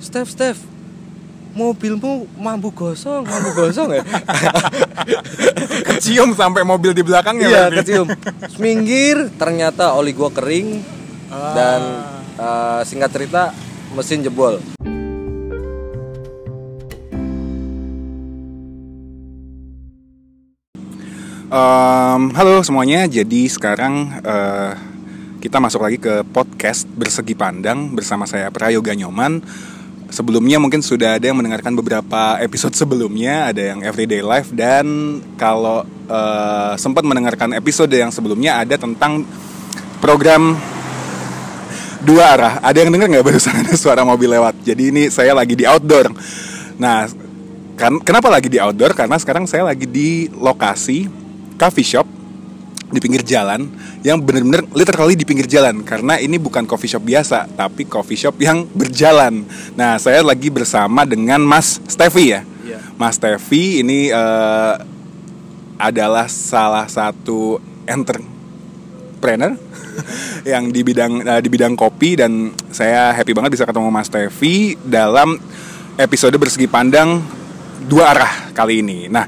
[0.00, 0.60] Steph Steph
[1.50, 4.02] mobilmu mampu gosong mampu gosong ya
[5.90, 7.48] Kecium sampai mobil di belakangnya.
[7.50, 8.06] iya kecium
[8.56, 10.98] minggir ternyata oli gua kering
[11.30, 11.54] Ah.
[11.54, 11.80] dan
[12.34, 13.54] eh, singkat cerita
[13.94, 14.58] mesin jebol
[21.50, 24.72] Em, halo semuanya, jadi sekarang eh,
[25.42, 29.42] kita masuk lagi ke podcast Bersegi Pandang bersama saya Prayoga Nyoman.
[30.10, 35.86] Sebelumnya mungkin sudah ada yang mendengarkan beberapa episode sebelumnya, ada yang Everyday Life dan kalau
[36.10, 39.22] eh, sempat mendengarkan episode yang sebelumnya ada tentang
[40.02, 40.58] program
[42.02, 42.54] dua arah.
[42.58, 44.58] Ada yang dengar nggak barusan ada suara mobil lewat?
[44.66, 46.10] Jadi ini saya lagi di outdoor.
[46.82, 47.06] Nah,
[47.78, 48.98] kan kenapa lagi di outdoor?
[48.98, 51.06] Karena sekarang saya lagi di lokasi
[51.54, 52.09] coffee shop
[52.90, 53.70] di pinggir jalan
[54.02, 58.36] yang benar-benar literally di pinggir jalan karena ini bukan coffee shop biasa tapi coffee shop
[58.42, 59.46] yang berjalan.
[59.78, 62.42] Nah, saya lagi bersama dengan Mas Stevi ya.
[62.66, 62.78] Iya.
[62.98, 64.74] Mas Stevi ini eh,
[65.80, 69.54] adalah salah satu entrepreneur
[70.52, 74.74] yang di bidang eh, di bidang kopi dan saya happy banget bisa ketemu Mas Tevi
[74.82, 75.38] dalam
[75.94, 77.22] episode bersegi pandang
[77.86, 79.06] dua arah kali ini.
[79.06, 79.24] Nah,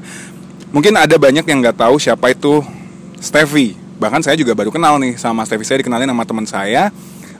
[0.75, 2.82] mungkin ada banyak yang nggak tahu siapa itu
[3.23, 3.79] Stevi.
[4.03, 5.63] Bahkan saya juga baru kenal nih sama Stevi.
[5.63, 6.91] Saya dikenalin sama teman saya.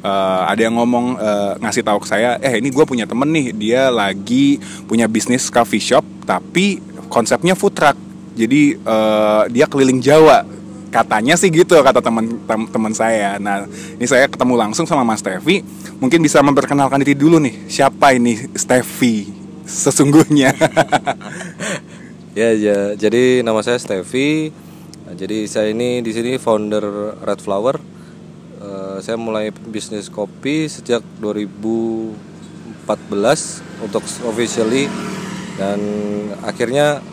[0.04, 3.56] Eh, ada yang ngomong eh, ngasih tahu ke saya, eh ini gue punya temen nih,
[3.56, 7.96] dia lagi punya bisnis coffee shop, tapi konsepnya food truck.
[8.36, 10.44] Jadi eh, dia keliling Jawa
[10.92, 13.40] katanya sih gitu kata teman tem- teman saya.
[13.40, 13.64] Nah,
[13.96, 15.64] ini saya ketemu langsung sama Mas Stevi.
[16.04, 17.72] Mungkin bisa memperkenalkan diri dulu nih.
[17.72, 19.32] Siapa ini Stevi
[19.64, 20.52] sesungguhnya?
[22.34, 22.98] Ya, ya.
[22.98, 24.50] Jadi nama saya Stevi.
[25.04, 27.76] Nah, Jadi saya ini di sini founder Red Flower.
[28.64, 32.88] Eh, saya mulai bisnis kopi sejak 2014
[33.84, 34.88] untuk officially
[35.60, 35.80] dan
[36.48, 37.04] akhirnya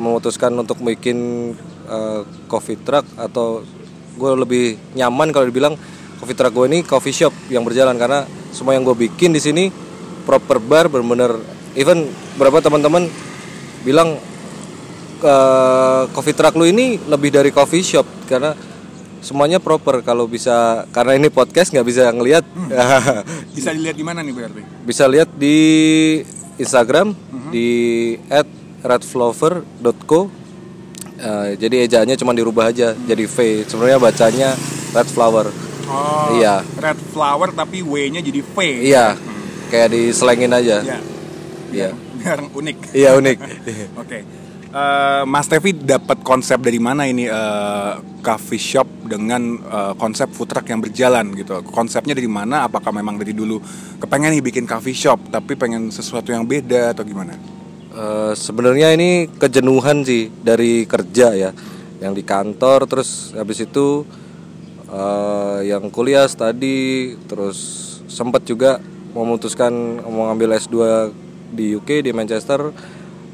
[0.00, 1.52] memutuskan untuk bikin
[1.92, 3.68] eh, coffee truck atau
[4.16, 5.76] gue lebih nyaman kalau dibilang
[6.16, 9.68] coffee truck gue ini coffee shop yang berjalan karena semua yang gue bikin di sini
[10.24, 11.36] proper bar bener-bener
[11.76, 12.08] even
[12.40, 13.12] beberapa teman-teman
[13.84, 14.16] bilang
[15.20, 18.56] eh, coffee truck lu ini lebih dari coffee shop karena
[19.20, 20.00] semuanya proper.
[20.00, 22.44] Kalau bisa karena ini podcast nggak bisa ngelihat.
[23.56, 24.62] Bisa dilihat di mana nih berarti?
[24.80, 25.56] bisa lihat di
[26.56, 27.12] Instagram
[27.50, 27.68] di
[28.80, 30.40] @redflower.co
[31.20, 33.68] Eh, jadi ejaannya cuma dirubah aja jadi V.
[33.68, 34.56] Sebenarnya bacanya
[34.90, 35.52] red flower
[35.84, 36.64] Oh, Iya.
[36.80, 38.56] Red flower tapi W-nya jadi V.
[38.80, 39.20] iya.
[39.68, 40.80] Kayak diselengin aja.
[40.80, 40.96] Ya,
[41.68, 41.92] iya.
[42.16, 42.76] Biar unik.
[42.96, 43.36] iya unik.
[44.00, 44.18] Oke.
[44.70, 47.92] Eh, Mas Tevi dapat konsep dari mana ini eh,
[48.22, 51.58] coffee shop dengan eh, konsep food truck yang berjalan gitu?
[51.74, 52.70] Konsepnya dari mana?
[52.70, 53.58] Apakah memang dari dulu
[53.98, 57.34] kepengen nih bikin coffee shop tapi pengen sesuatu yang beda atau gimana?
[57.90, 61.50] Eh, sebenarnya ini kejenuhan sih dari kerja ya
[61.98, 64.06] yang di kantor terus habis itu
[64.86, 67.58] eh, yang kuliah tadi terus
[68.06, 68.78] sempat juga
[69.18, 70.78] memutuskan mau ngambil S2
[71.50, 72.70] di UK di Manchester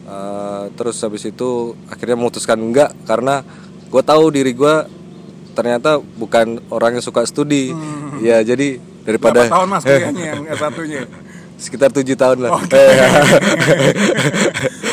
[0.07, 1.51] Eh, terus habis itu
[1.87, 3.43] akhirnya memutuskan enggak karena
[3.87, 4.75] gue tahu diri gue
[5.51, 7.75] ternyata bukan orang yang suka studi
[8.21, 11.03] ya jadi daripada Berapa tahun mas kuliahnya yang S1-nya?
[11.57, 12.51] sekitar tujuh tahun lah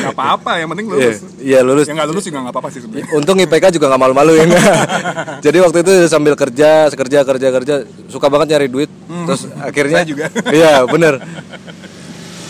[0.04, 1.18] Gak apa-apa, yang penting Iya, lulus.
[1.38, 3.08] iya lulus Yang gak lulus juga gak apa-apa sih sebenarnya.
[3.12, 4.48] Untung IPK juga nggak malu-maluin.
[5.46, 7.74] Jadi waktu itu sambil kerja, kerja, kerja, kerja,
[8.08, 8.90] suka banget nyari duit.
[9.06, 10.04] Terus akhirnya Hmm.
[10.04, 10.26] Saya juga.
[10.50, 11.14] Iya bener.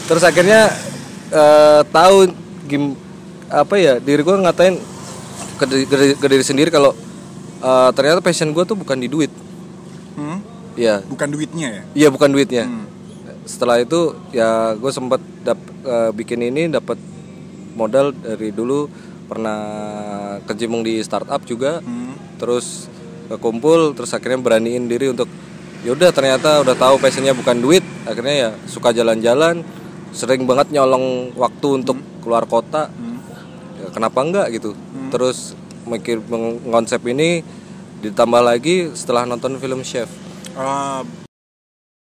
[0.06, 0.60] Terus akhirnya
[1.28, 2.16] eh, tahu
[2.64, 2.96] gim
[3.46, 4.74] apa ya diri gue ngatain
[5.54, 6.92] ke, diri- ke ke diri sendiri kalau
[7.60, 9.30] eh, ternyata passion gue tuh bukan di duit.
[10.14, 10.38] Hmm?
[10.74, 11.82] Iya, Bukan duitnya ya?
[11.94, 12.64] iya bukan duitnya.
[12.64, 12.86] Hmm.
[13.44, 16.98] Setelah itu ya gue sempat dap- eh, bikin ini dapat
[17.72, 18.90] modal dari dulu
[19.24, 19.60] pernah
[20.42, 22.14] kecimpung di startup juga Hmm.
[22.36, 22.86] terus
[23.26, 25.26] kekumpul terus akhirnya beraniin diri untuk
[25.80, 29.64] yaudah ternyata udah tahu passionnya bukan duit akhirnya ya suka jalan-jalan
[30.10, 33.20] sering banget nyolong waktu untuk keluar kota Hmm.
[33.76, 34.72] ya, kenapa enggak gitu.
[35.08, 35.52] Terus
[35.84, 37.44] mikir meng- konsep ini
[38.00, 40.08] ditambah lagi setelah nonton film chef.
[40.54, 41.04] Ah,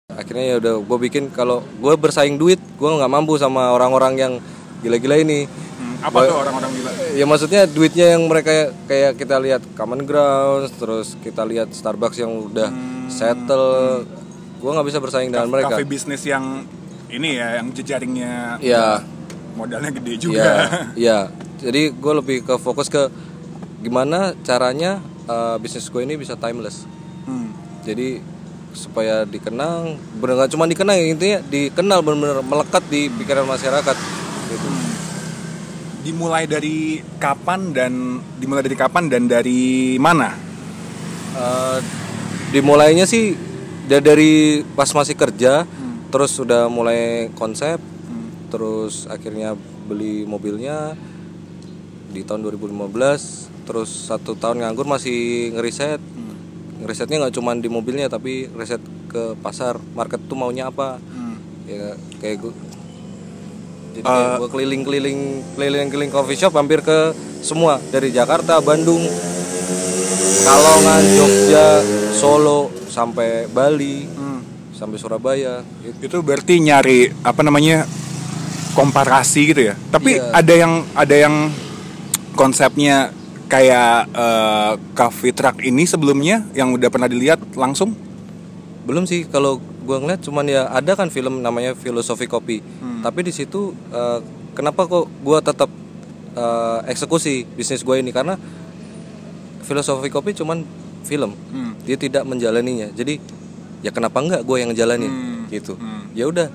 [0.10, 4.34] akhirnya ya udah gue bikin kalau gue bersaing duit gue nggak mampu sama orang-orang yang
[4.80, 5.48] gila-gila ini.
[5.48, 6.92] Hmm, apa tuh orang-orang gila?
[7.10, 8.52] ya maksudnya duitnya yang mereka
[8.86, 12.68] kayak kita lihat Common Grounds terus kita lihat Starbucks yang udah
[13.10, 14.04] settle.
[14.60, 15.76] Gue nggak bisa bersaing dengan mereka.
[15.76, 16.68] Cafe bisnis yang
[17.08, 19.02] ini ya, yang jejaringnya ya
[19.60, 20.44] modalnya gede ya juga.
[20.96, 21.20] ya
[21.60, 23.12] jadi gue lebih ke fokus ke
[23.84, 26.88] gimana caranya uh, bisnis gue ini bisa timeless.
[27.28, 27.52] Hmm.
[27.84, 28.24] jadi
[28.72, 33.96] supaya dikenang bener nggak cuma dikenang intinya dikenal benar-benar melekat di pikiran masyarakat
[34.50, 34.68] gitu.
[36.00, 40.32] Dimulai dari kapan dan dimulai dari kapan dan dari mana?
[41.36, 41.78] Eh,
[42.56, 43.36] dimulainya sih
[43.86, 45.68] da- dari pas masih kerja
[46.10, 47.78] terus sudah mulai konsep
[48.50, 49.54] terus akhirnya
[49.88, 50.98] beli mobilnya
[52.10, 56.02] di tahun 2015 terus satu tahun nganggur masih ngeriset.
[56.82, 59.78] Ngerisetnya nggak cuma di mobilnya tapi riset ke pasar.
[59.94, 60.98] Market tuh maunya apa?
[61.70, 62.54] Ya kayak gue
[63.90, 65.20] jadi kayak gue keliling-keliling
[65.54, 67.14] keliling-keliling coffee shop hampir ke
[67.46, 67.78] semua.
[67.94, 69.06] Dari Jakarta Bandung
[70.40, 71.68] Kalongan Jogja
[72.18, 74.10] Solo sampai Bali
[74.74, 75.62] sampai Surabaya.
[76.00, 77.84] Itu berarti nyari apa namanya
[78.74, 79.76] komparasi gitu ya.
[79.90, 80.32] Tapi Iya.
[80.34, 81.36] ada yang ada yang
[82.34, 83.12] konsepnya
[83.50, 84.08] kayak
[84.94, 87.98] coffee truck ini sebelumnya yang udah pernah dilihat langsung?
[88.86, 92.62] Belum sih kalau gua ngeliat cuman ya ada kan film namanya filosofi kopi.
[93.02, 94.20] Tapi di situ eh,
[94.54, 95.70] kenapa kok gua tetap
[96.38, 98.14] eh, eksekusi bisnis gue ini?
[98.14, 98.38] Karena
[99.66, 100.62] filosofi kopi cuman
[101.04, 101.34] film.
[101.86, 102.94] Dia tidak menjalaninya.
[102.94, 103.18] Jadi
[103.82, 105.12] ya kenapa enggak gue yang ngejalanin?
[105.50, 105.74] Gitu.
[106.14, 106.48] Ya udah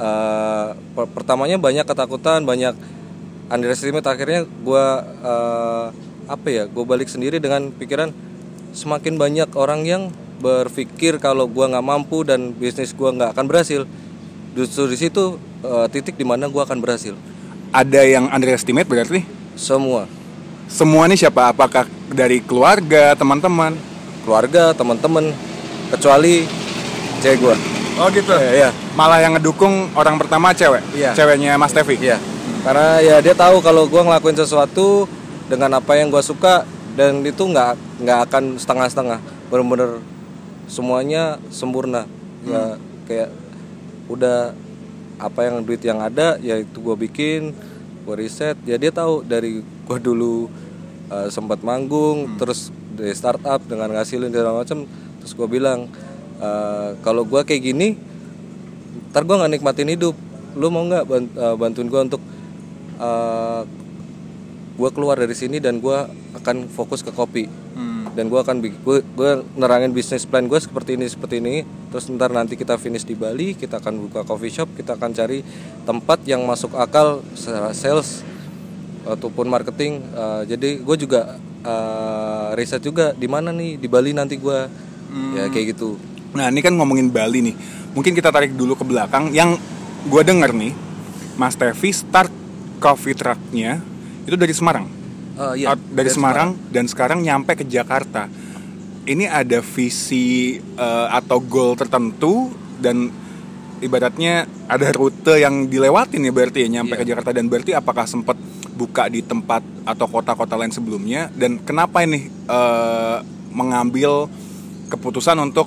[0.00, 2.72] eh, per- pertamanya banyak ketakutan banyak
[3.52, 4.08] underestimate.
[4.08, 4.86] Akhirnya gue
[6.30, 8.14] apa ya gue balik sendiri dengan pikiran
[8.70, 10.02] semakin banyak orang yang
[10.40, 13.84] berpikir kalau gua nggak mampu dan bisnis gua nggak akan berhasil.
[14.56, 17.14] Justru di situ eh, titik di mana gua akan berhasil.
[17.70, 19.22] Ada yang underestimate berarti?
[19.54, 20.08] Semua.
[20.66, 21.52] Semua ini siapa?
[21.52, 23.76] Apakah dari keluarga teman-teman?
[24.26, 25.30] Keluarga teman-teman.
[25.90, 26.46] Kecuali
[27.20, 27.56] cewek gua
[28.00, 28.70] oh gitu Iya, iya.
[28.96, 31.12] malah yang ngedukung orang pertama cewek Iya.
[31.12, 32.16] ceweknya Mas Tevi Iya.
[32.60, 35.08] Karena ya dia tahu kalau gua ngelakuin sesuatu
[35.48, 39.16] dengan apa yang gua suka dan itu nggak nggak akan setengah-setengah,
[39.48, 40.04] bener-bener
[40.68, 42.04] semuanya sempurna.
[42.44, 42.76] Ya
[43.08, 43.32] kayak
[44.12, 44.52] udah
[45.16, 47.56] apa yang duit yang ada ya itu gua bikin,
[48.04, 48.60] gua riset.
[48.68, 50.52] Ya dia tahu dari gua dulu
[51.08, 54.84] eh, sempat manggung, terus dari startup dengan ngasilin segala macam,
[55.24, 55.88] terus gua bilang
[56.40, 57.94] eh, kalau gua kayak gini
[59.10, 60.14] ntar gue nggak nikmatin hidup.
[60.58, 62.22] Lu mau nggak eh, bantuin gue untuk
[64.80, 65.98] gue keluar dari sini dan gue
[66.36, 67.48] akan fokus ke kopi.
[68.10, 71.62] Dan gue akan gue gue nerangin bisnis plan gue seperti ini seperti ini.
[71.94, 75.40] Terus ntar nanti kita finish di Bali kita akan buka coffee shop kita akan cari
[75.86, 78.26] tempat yang masuk akal secara sales
[79.06, 80.02] ataupun marketing.
[80.02, 84.58] Eh, jadi gue juga eh, riset juga di mana nih di Bali nanti gue
[85.34, 85.98] ya kayak gitu
[86.30, 87.56] Nah ini kan ngomongin Bali nih.
[87.90, 89.30] Mungkin kita tarik dulu ke belakang.
[89.30, 89.58] Yang
[90.06, 90.72] gue denger nih
[91.34, 92.32] Mas Tevi start
[92.78, 93.82] coffee trucknya
[94.24, 94.86] Itu dari Semarang.
[95.36, 98.30] Eh, iya, Out- dari, Semarang, Dan sekarang nyampe ke Jakarta.
[99.02, 103.10] Ini ada visi eh, Atau goal tertentu Dan
[103.80, 107.00] ibaratnya ada rute yang dilewatin ya berarti ya Nyampe Iya.
[107.00, 107.30] ke Jakarta.
[107.32, 108.36] Dan berarti apakah sempat
[108.70, 111.26] buka di tempat Atau kota-kota lain sebelumnya?
[111.34, 113.18] Dan kenapa ini eh,
[113.50, 114.30] Mengambil
[114.86, 115.66] keputusan untuk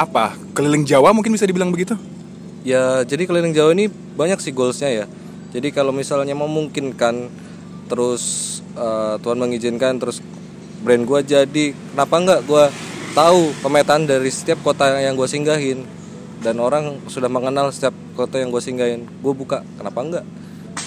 [0.00, 0.32] apa?
[0.56, 1.92] Keliling Jawa mungkin bisa dibilang begitu?
[2.64, 5.04] Ya, jadi keliling Jawa ini banyak sih goalsnya ya.
[5.52, 7.28] Jadi kalau misalnya memungkinkan,
[7.92, 8.24] terus
[8.72, 10.24] eh, Tuhan mengizinkan, terus
[10.80, 12.72] brand gua jadi, kenapa nggak gua
[13.12, 15.84] tahu pemetaan dari setiap kota yang gua singgahin?
[16.40, 20.24] Dan orang sudah mengenal setiap kota yang gue singgahin, gue buka, kenapa enggak?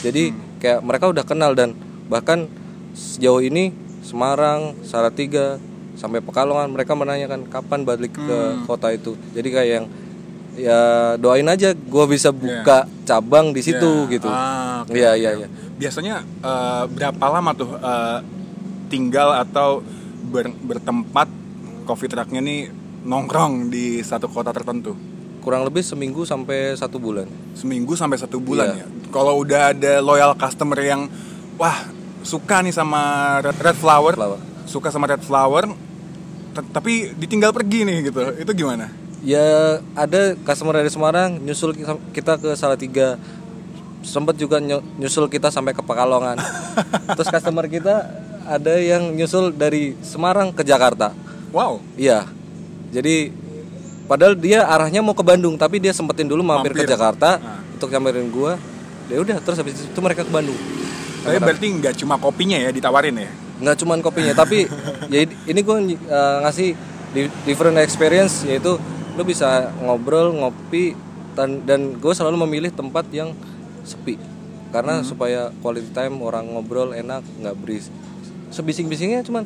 [0.02, 1.78] Jadi kayak mereka udah kenal dan
[2.10, 2.50] bahkan
[2.98, 3.70] sejauh ini
[4.02, 5.62] Semarang, Salatiga,
[5.96, 9.14] sampai Pekalongan mereka menanyakan kapan balik ke kota itu.
[9.32, 9.86] Jadi kayak yang
[10.54, 10.80] ya
[11.16, 14.26] doain aja gue bisa buka cabang di situ gitu.
[14.26, 15.18] Ah, Iya oke.
[15.18, 15.48] iya iya.
[15.74, 18.20] biasanya eh, berapa lama tuh eh,
[18.88, 19.82] tinggal atau
[20.24, 21.26] ber- bertempat
[21.84, 22.70] coffee trucknya nih
[23.02, 24.94] nongkrong di satu kota tertentu
[25.40, 27.28] Kurang lebih seminggu sampai satu bulan.
[27.52, 28.80] seminggu sampai satu bulan Iya.
[28.80, 31.10] ya kalau udah ada loyal customer yang
[31.56, 31.84] wah
[32.22, 33.02] suka nih sama
[33.40, 34.40] red, red flower, Flower.
[34.66, 35.68] Suka sama red flower
[36.70, 38.90] tapi ditinggal pergi nih gitu itu gimana
[39.20, 39.40] Ya
[39.94, 43.16] ada customer dari Semarang nyusul ki- kita ke Salatiga
[44.02, 46.36] sempet juga nyu- nyusul kita sampai ke Pekalongan.
[47.16, 48.04] Terus customer kita
[48.44, 51.16] ada yang nyusul dari Semarang ke Jakarta.
[51.50, 52.28] wow Iya.
[52.92, 53.32] Jadi
[54.04, 56.92] padahal dia arahnya mau ke Bandung tapi dia sempetin dulu mampir, ke Mampir.
[56.92, 57.64] Jakarta Nah.
[57.72, 58.60] untuk nyamperin gua.
[59.08, 60.60] Ya udah terus habis itu mereka ke Bandung.
[61.24, 64.66] tapi berarti nggak cuma kopinya ya ditawarin ya nggak cuman kopinya tapi
[65.14, 65.78] ya ini gue
[66.42, 66.74] ngasih
[67.14, 68.82] di- different experience yaitu
[69.14, 70.98] lu bisa ngobrol ngopi
[71.38, 73.34] dan, dan gue selalu memilih tempat yang
[73.86, 74.18] sepi.
[74.74, 77.94] Karena supaya quality time orang ngobrol enak nggak beris
[78.50, 79.46] sebising bisingnya cuman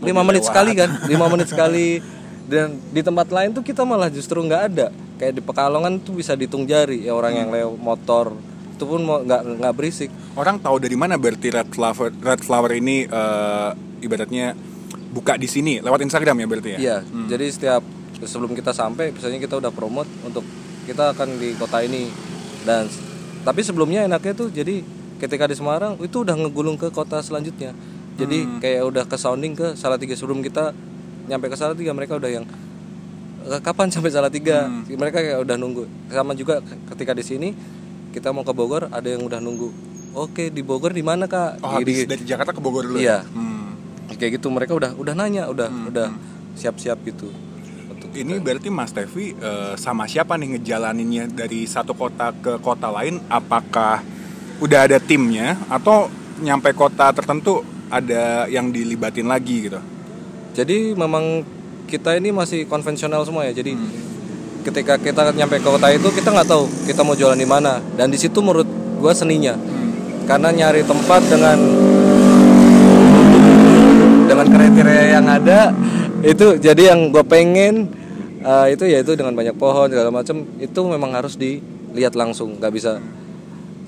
[0.00, 2.00] lima menit sekali kan lima menit sekali.
[2.50, 4.90] Dan di tempat lain tuh kita malah justru nggak ada.
[5.22, 8.34] Kayak di Pekalongan tuh bisa dihitung jari ya orang yang lewat motor
[8.80, 12.72] itu pun mau nggak nggak berisik Orang tahu dari mana berarti Red Flower Red Flower
[12.72, 13.70] ini eh,
[14.00, 14.56] ibaratnya
[15.12, 16.78] buka di sini lewat Instagram ya berarti ya?
[16.78, 16.96] Iya,
[17.28, 17.82] jadi setiap
[18.20, 20.46] sebelum kita sampai, misalnya kita udah promote untuk
[20.86, 22.08] kita akan di kota ini
[22.62, 22.86] dan
[23.40, 24.80] tapi sebelumnya enaknya tuh jadi
[25.16, 27.76] ketika di Semarang itu udah ngegulung ke kota selanjutnya.
[28.16, 30.72] Jadi kayak udah ke sounding ke Salatiga sebelum kita
[31.26, 32.44] nyampe ke Salatiga mereka udah yang
[33.44, 34.68] "Eh, kapan sampai Salatiga?
[34.68, 35.88] Mereka kayak udah nunggu.
[36.06, 36.60] Sama juga
[36.92, 37.48] ketika di sini
[38.10, 39.70] kita mau ke Bogor ada yang udah nunggu.
[40.10, 41.62] Oke, di Bogor di mana, Kak?
[41.62, 42.98] Oh habis Di- dari Jakarta ke Bogor dulu.
[42.98, 43.22] Iya.
[43.22, 43.30] ya?
[43.30, 43.58] Hmm.
[44.10, 46.10] kayak gitu mereka udah udah nanya, udah udah
[46.58, 47.30] siap-siap gitu.
[47.88, 52.90] Untuk Ini berarti Mas Tevi eh, sama siapa nih ngejalaninnya dari satu kota ke kota
[52.90, 53.22] lain?
[53.30, 54.02] Apakah
[54.58, 56.10] udah ada timnya atau
[56.42, 59.78] nyampe kota tertentu ada yang dilibatin lagi gitu?
[60.58, 61.46] Jadi memang
[61.86, 63.54] kita ini masih konvensional semua ya.
[63.54, 63.78] Jadi
[64.62, 67.80] ketika kita nyampe ke kota itu kita nggak tahu kita mau jualan di mana.
[67.96, 68.68] Dan di situ menurut
[69.00, 69.56] gua seninya.
[70.28, 71.58] Karena nyari tempat dengan
[74.30, 75.74] dengan kriteria yang ada
[76.22, 77.90] itu jadi yang gue pengen
[78.44, 83.02] eh, itu yaitu dengan banyak pohon segala macam itu memang harus dilihat langsung nggak bisa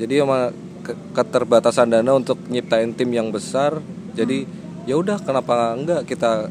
[0.01, 0.51] jadi emang
[0.83, 3.79] ke- keterbatasan dana untuk nyiptain tim yang besar
[4.17, 4.45] jadi
[4.83, 6.51] ya udah kenapa enggak kita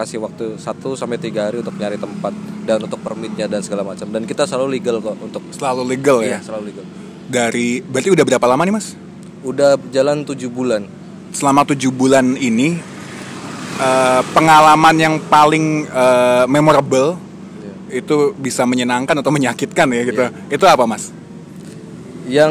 [0.00, 0.64] kasih waktu 1
[0.96, 2.32] sampai tiga hari untuk nyari tempat
[2.66, 6.36] dan untuk permitnya dan segala macam dan kita selalu legal kok untuk Selalu legal iya,
[6.36, 6.38] ya?
[6.42, 6.84] selalu legal
[7.30, 8.88] Dari berarti udah berapa lama nih Mas?
[9.46, 10.82] udah jalan tujuh bulan
[11.30, 12.74] Selama tujuh bulan ini
[13.78, 17.22] eh, pengalaman yang paling eh, memorable
[17.86, 20.22] itu bisa menyenangkan atau menyakitkan ya gitu.
[20.50, 21.14] Itu apa Mas?
[22.26, 22.50] yang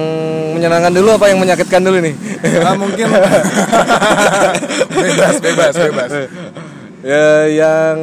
[0.55, 2.15] menyenangkan dulu apa yang menyakitkan dulu nih
[2.63, 3.11] Ah, mungkin
[5.03, 6.11] bebas bebas bebas.
[7.05, 7.97] Ya yang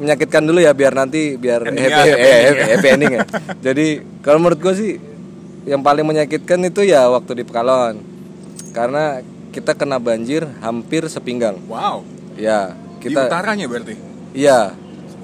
[0.00, 3.20] menyakitkan dulu ya biar nanti biar Endingnya happy, happy eh, ending happy, happy ending ya
[3.60, 3.86] jadi
[4.24, 4.92] kalau menurut gue sih
[5.68, 8.00] yang paling menyakitkan itu ya waktu di Pekalongan
[8.72, 9.20] karena
[9.52, 12.08] kita kena banjir hampir sepinggang Wow.
[12.34, 13.94] ya Di kita utaranya berarti.
[14.32, 14.72] iya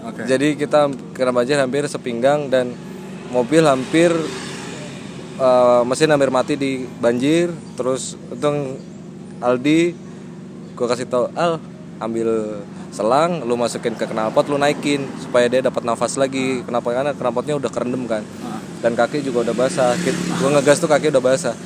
[0.05, 0.29] Oke.
[0.29, 0.81] jadi kita
[1.17, 2.77] kena banjir hampir sepinggang dan
[3.33, 4.13] mobil hampir
[5.41, 8.77] eh, mesin hampir mati di banjir terus untung
[9.41, 9.97] Aldi
[10.77, 11.57] gue kasih tau Al
[11.97, 12.61] ambil
[12.95, 16.63] selang lu masukin ke knalpot lu naikin supaya dia dapat nafas lagi.
[16.63, 16.95] Kenapa?
[16.95, 18.23] Karena knalpotnya udah kerendam kan?
[18.79, 19.99] Dan kaki juga udah basah.
[20.39, 21.59] Gue ngegas tuh kaki udah basah.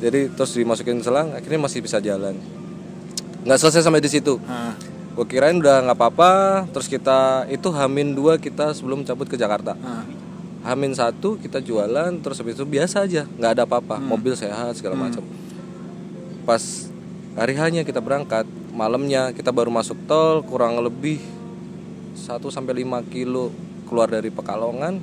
[0.00, 2.32] Jadi terus dimasukin selang akhirnya masih bisa jalan.
[3.44, 4.40] Nggak selesai sampai di situ.
[5.12, 6.32] Gue kirain udah nggak apa-apa.
[6.72, 9.76] Terus kita itu hamin dua kita sebelum cabut ke Jakarta.
[10.64, 13.28] Hamin satu kita jualan terus habis itu biasa aja.
[13.36, 14.00] Nggak ada apa-apa.
[14.00, 15.20] Mobil sehat segala macam.
[16.48, 16.88] Pas
[17.36, 21.18] hari hanya kita berangkat malamnya kita baru masuk tol kurang lebih
[22.14, 23.50] 1 sampai 5 kilo
[23.86, 24.98] keluar dari Pekalongan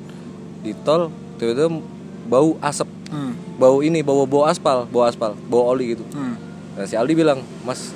[0.63, 1.83] di tol tiba-tiba
[2.27, 3.31] bau asap Hmm.
[3.55, 6.35] bau ini bau bau aspal bau aspal bau oli gitu Hmm.
[6.77, 7.89] Nah, si Aldi bilang, Mas,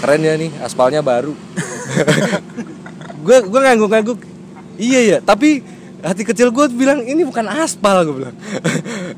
[0.00, 1.36] keren ya nih, aspalnya baru.
[3.28, 4.18] gue gue ngangguk-ngangguk.
[4.80, 5.60] Iya ya, tapi
[6.00, 8.36] hati kecil gue bilang ini bukan aspal gue bilang.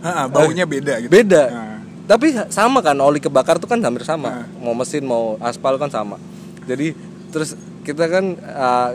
[0.03, 1.13] Ah, baunya beda gitu.
[1.15, 1.43] Beda.
[1.47, 1.70] Ah.
[2.11, 4.51] Tapi sama kan, oli kebakar tuh kan hampir sama.
[4.59, 6.19] Mau mesin mau aspal kan sama.
[6.67, 6.99] Jadi
[7.31, 7.55] terus
[7.87, 8.35] kita kan,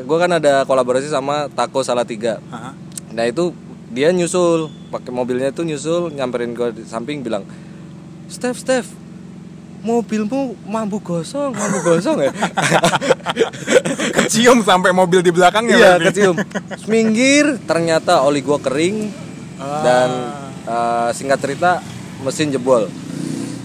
[0.03, 2.43] gue kan ada kolaborasi sama Taco Salatiga.
[2.51, 2.75] Ah.
[3.15, 3.55] Nah itu
[3.95, 7.47] dia nyusul, pakai mobilnya tuh nyusul, nyamperin gue di samping bilang,
[8.27, 8.91] Steph, Steph,
[9.85, 12.33] mobilmu mampu gosong, mampu gosong ya.
[14.17, 16.05] Kecium sampai mobil di belakangnya iya, berarti.
[16.09, 16.35] kecium.
[16.81, 19.13] Seminggir, ternyata oli gua kering
[19.85, 20.09] dan
[20.65, 21.85] uh, singkat cerita
[22.25, 22.89] mesin jebol.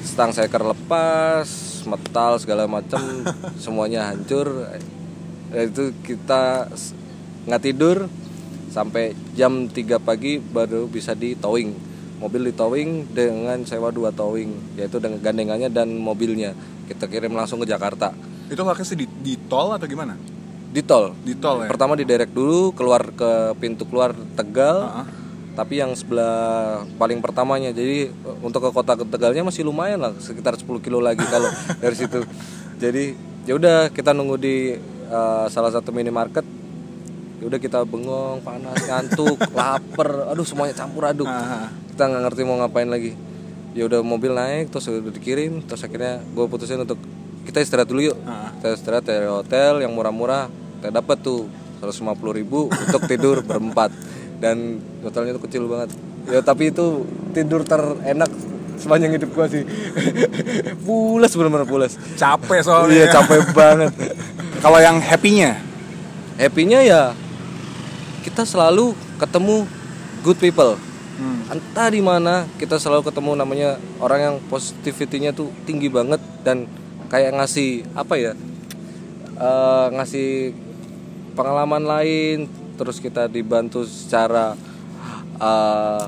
[0.00, 1.49] Stang seker lepas,
[1.85, 3.00] metal segala macam
[3.62, 4.69] semuanya hancur.
[5.52, 6.73] Eh, Itu kita
[7.45, 8.09] nggak tidur
[8.71, 11.92] sampai jam 3 pagi baru bisa di towing.
[12.21, 16.52] Mobil di towing dengan sewa dua towing, yaitu dengan gandengannya dan mobilnya.
[16.85, 18.12] Kita kirim langsung ke Jakarta.
[18.50, 20.16] Itu lokasi di, di tol atau gimana?
[20.71, 21.16] Di tol.
[21.25, 21.69] Di tol ya.
[21.73, 24.78] Pertama di direct dulu keluar ke pintu keluar Tegal.
[24.85, 25.19] Ah.
[25.54, 27.75] Tapi yang sebelah paling pertamanya.
[27.75, 31.50] Jadi eh, untuk ke kota Tegalnya masih lumayan lah, sekitar 10 kilo lagi kalau
[31.83, 32.23] dari situ.
[32.78, 33.14] Jadi
[33.49, 34.78] ya udah kita nunggu di
[35.11, 36.47] eh, salah satu minimarket.
[37.40, 41.25] Ya udah kita bengong, panas, ngantuk, lapar, aduh semuanya campur aduk.
[41.25, 41.73] Ah.
[41.88, 43.16] Kita nggak ngerti mau ngapain lagi.
[43.73, 47.00] Ya udah mobil naik, terus udah dikirim, terus akhirnya gue putusin untuk
[47.49, 48.16] kita istirahat dulu yuk.
[48.28, 48.52] Ah.
[48.61, 50.52] Kita istirahat dari hotel yang murah-murah.
[50.85, 51.49] Kita dapat tuh
[51.80, 53.88] 150 ribu untuk tidur berempat
[54.40, 55.92] dan hotelnya tuh kecil banget.
[56.28, 57.04] Ya tapi itu
[57.37, 58.28] tidur terenak
[58.80, 59.62] sepanjang hidup gua sih.
[60.88, 61.94] pulas bener-bener pulas.
[62.16, 62.92] Capek soalnya.
[62.97, 63.92] Iya capek banget.
[64.61, 65.70] Kalau yang happy-nya?
[66.40, 67.02] happy-nya ya
[68.25, 69.68] kita selalu ketemu
[70.25, 70.80] good people
[71.20, 71.44] Hmm.
[71.52, 76.64] entah di mana kita selalu ketemu namanya orang yang positivity-nya tuh tinggi banget dan
[77.12, 78.32] kayak ngasih apa ya
[79.37, 80.56] eh, ngasih
[81.37, 82.49] pengalaman lain
[82.80, 84.56] terus kita dibantu secara
[85.37, 86.04] eh,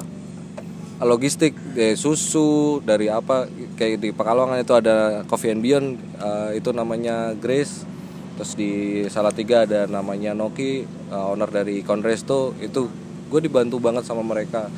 [1.05, 3.45] logistik dari susu dari apa
[3.76, 7.85] kayak di Pekalongan itu ada Coffee and Beyond eh, itu namanya Grace.
[8.33, 8.73] Terus di
[9.12, 12.57] Salatiga ada namanya Noki eh, owner dari Conresto.
[12.57, 12.88] Itu
[13.29, 14.73] gue dibantu banget sama mereka.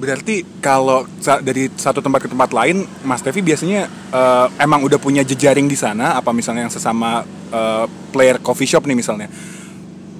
[0.00, 1.04] Berarti kalau
[1.44, 5.76] dari satu tempat ke tempat lain, Mas Tevi biasanya eh, emang udah punya jejaring di
[5.76, 7.20] sana, apa misalnya yang sesama
[7.52, 9.28] eh, player coffee shop nih misalnya,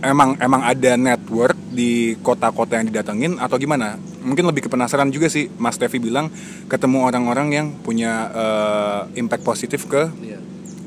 [0.03, 3.97] emang emang ada network di kota-kota yang didatengin atau gimana?
[4.21, 6.29] Mungkin lebih ke penasaran juga sih, Mas Tevi bilang
[6.69, 10.09] ketemu orang-orang yang punya eh, impact positif ke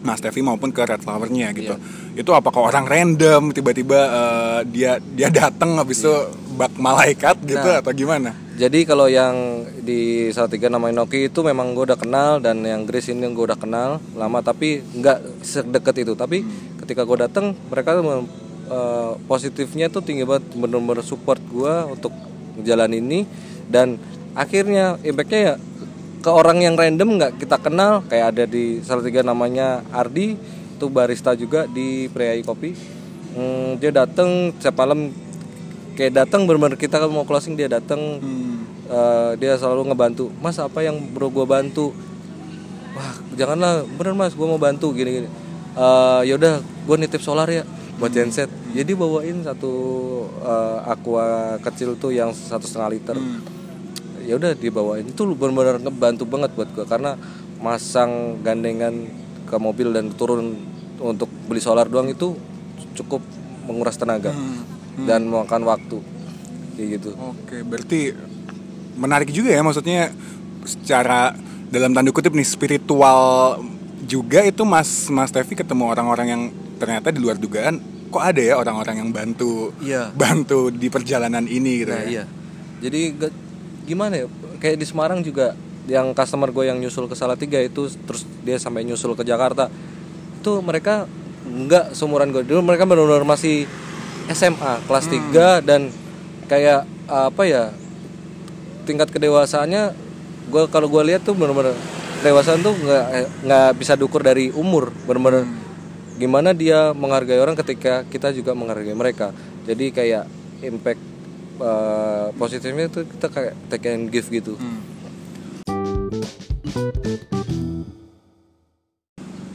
[0.04, 1.80] Mas Tevi maupun ke Red Flower-nya gitu.
[2.14, 6.14] Itu apakah orang random tiba-tiba eh, dia dia datang habis itu
[6.54, 7.80] bak malaikat gitu Nah.
[7.82, 8.36] atau gimana?
[8.54, 13.10] Jadi kalau yang di Salatiga namanya Noki itu memang gue udah kenal dan yang Grace
[13.10, 16.14] ini gue udah kenal lama tapi nggak sedekat itu.
[16.14, 16.46] Tapi
[16.78, 17.98] ketika gue datang mereka
[18.74, 22.10] eh, positifnya tuh tinggi banget bener-bener support gue untuk
[22.66, 23.30] jalan ini.
[23.70, 24.02] Dan
[24.34, 25.56] akhirnya impactnya ya
[26.24, 30.34] ke orang yang random nggak kita kenal kayak ada di Salatiga namanya Ardi
[30.74, 32.74] itu barista juga di Priai Kopi.
[33.34, 35.14] Hmm, dia datang setiap malam
[35.94, 38.22] kayak datang benar-benar kita mau closing dia datang
[38.84, 41.96] Eh, dia selalu ngebantu mas apa yang bro gue bantu?
[42.94, 45.30] Wah janganlah bener mas gue mau bantu gini gini
[45.74, 47.64] Eh, yaudah gue nitip solar ya
[48.02, 49.74] buat genset jadi bawain satu
[50.42, 53.18] eh, aqua kecil tuh yang satu setengah liter.
[54.26, 55.06] Ya udah dibawain.
[55.06, 57.14] Itu benar-benar ngebantu banget buat gue karena
[57.62, 59.08] masang gandengan
[59.46, 60.58] ke mobil dan turun
[60.98, 62.34] untuk beli solar doang itu
[62.98, 63.22] cukup
[63.70, 64.34] menguras tenaga
[65.06, 66.02] dan memakan waktu.
[66.74, 67.10] Kayak gitu.
[67.14, 68.18] Oke, berarti
[68.98, 70.10] menarik juga ya maksudnya
[70.66, 71.38] secara
[71.70, 73.62] dalam tanda kutip nih spiritual
[74.10, 76.44] juga itu Mas Mas Tevi ketemu orang-orang yang
[76.84, 80.12] ternyata di luar dugaan kok ada ya orang-orang yang bantu Iya.
[80.12, 82.10] bantu di perjalanan ini gitu Nah ya.
[82.12, 82.24] iya,
[82.80, 83.16] jadi
[83.84, 84.28] gimana ya?
[84.60, 88.84] Kayak di Semarang juga yang customer gue yang nyusul ke Salatiga itu terus dia sampai
[88.84, 89.68] nyusul ke Jakarta
[90.34, 91.08] itu mereka
[91.44, 93.68] nggak seumuran gue dulu mereka benar-benar masih
[94.30, 95.92] SMA kelas 3 dan
[96.46, 97.64] kayak apa ya
[98.84, 99.92] tingkat kedewasaannya
[100.48, 101.76] gue kalau gue lihat tuh benar-benar
[102.20, 103.06] kedewasaan tuh nggak
[103.44, 105.44] nggak bisa diukur dari umur benar-benar
[106.14, 109.34] gimana dia menghargai orang ketika kita juga menghargai mereka.
[109.64, 110.26] Jadi kayak
[110.62, 111.02] impact
[111.60, 114.54] eh, positifnya itu kita kayak take and give gitu.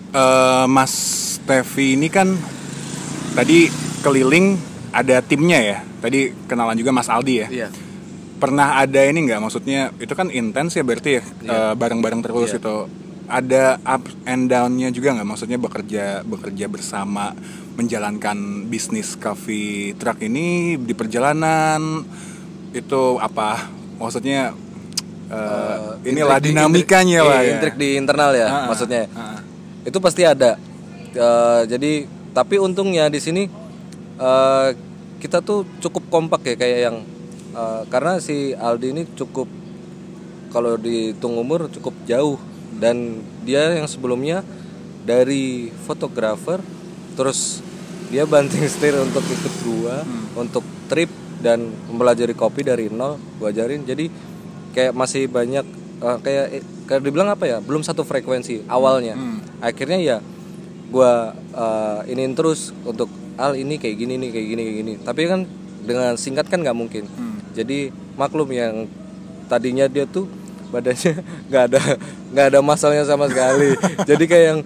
[0.08, 0.94] Eh, Mas
[1.44, 2.32] Tevi ini kan
[3.36, 3.68] tadi
[4.00, 4.56] keliling
[4.90, 5.78] ada timnya ya.
[6.00, 7.48] Tadi kenalan juga Mas Aldi ya.
[7.50, 7.68] iya.
[8.38, 9.40] Pernah ada ini nggak?
[9.42, 11.22] Maksudnya itu kan intens ya berarti ya?
[11.42, 12.62] Eh, bareng-bareng terus Iya.
[12.62, 12.74] itu
[13.28, 15.28] ada up and downnya juga nggak?
[15.28, 17.36] Maksudnya bekerja bekerja bersama
[17.76, 22.02] menjalankan bisnis coffee truck ini di perjalanan?
[22.72, 23.68] Itu apa?
[24.00, 24.56] Maksudnya
[25.28, 27.52] eh, inilah Intrik di- dinamikanya intrik- lah iya, ya.
[27.54, 29.04] intrik di internal ya ah, maksudnya.
[29.12, 29.38] ah.
[29.84, 30.56] itu pasti ada.
[31.12, 31.92] Eh, jadi
[32.32, 33.44] tapi untungnya di sini
[34.16, 34.68] eh,
[35.20, 36.96] kita tuh cukup kompak ya kayak yang
[37.52, 39.48] eh, karena si Aldi ini cukup
[40.48, 42.40] kalau dihitung umur cukup jauh
[42.78, 44.46] dan dia yang sebelumnya
[45.02, 46.62] dari fotografer
[47.18, 47.60] terus
[48.08, 50.06] dia banting setir untuk ikut gua
[50.38, 53.84] untuk trip dan mempelajari kopi dari nol gua ajarin.
[53.84, 54.08] Jadi
[54.72, 55.66] kayak masih banyak
[56.02, 59.18] eh, kayak eh, kayak dibilang apa ya belum satu frekuensi awalnya.
[59.60, 60.16] Akhirnya ya
[60.88, 64.92] gua eh, iniin terus untuk al ini kayak gini nih kayak gini kayak gini.
[65.02, 65.40] Tapi kan
[65.84, 67.04] dengan singkat kan nggak mungkin.
[67.56, 68.86] Jadi maklum yang
[69.48, 70.28] tadinya dia tuh
[70.68, 71.12] badannya
[71.48, 71.80] nggak ada
[72.30, 73.72] nggak ada masalahnya sama sekali
[74.08, 74.60] jadi kayak yang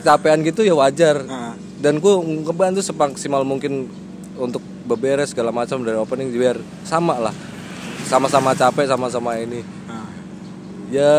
[0.00, 1.52] capean gitu ya wajar Ah.
[1.78, 3.88] dan gue ngebantu semaksimal mungkin
[4.34, 7.34] untuk beberes segala macam dari opening biar sama lah
[8.04, 10.08] sama-sama capek sama-sama ini Ah.
[10.88, 11.12] ya